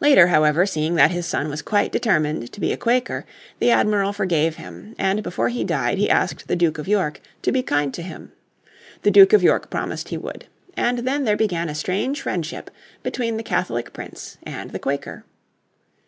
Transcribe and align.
Later, 0.00 0.26
however, 0.26 0.66
seeing 0.66 0.96
that 0.96 1.12
his 1.12 1.26
son 1.26 1.48
was 1.48 1.62
quite 1.62 1.92
determined 1.92 2.50
to 2.50 2.58
be 2.58 2.72
a 2.72 2.76
Quaker, 2.76 3.24
the 3.60 3.70
Admiral 3.70 4.12
forgave 4.12 4.56
him, 4.56 4.96
and 4.98 5.22
before 5.22 5.48
he 5.48 5.62
died 5.62 5.96
he 5.96 6.10
asked 6.10 6.48
the 6.48 6.56
Duke 6.56 6.78
of 6.78 6.88
York 6.88 7.20
to 7.42 7.52
be 7.52 7.62
kind 7.62 7.94
to 7.94 8.02
him. 8.02 8.32
The 9.02 9.12
Duke 9.12 9.32
of 9.32 9.44
York 9.44 9.70
promised 9.70 10.08
he 10.08 10.18
would. 10.18 10.46
And 10.76 11.06
then 11.06 11.22
there 11.22 11.36
began 11.36 11.68
a 11.68 11.76
strange 11.76 12.20
friendship 12.20 12.72
between 13.04 13.36
the 13.36 13.44
Catholic 13.44 13.92
Prince 13.92 14.38
and 14.42 14.72
the 14.72 14.80
Quaker. 14.80 15.24